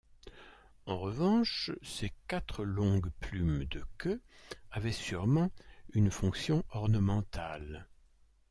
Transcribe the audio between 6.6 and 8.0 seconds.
ornementale.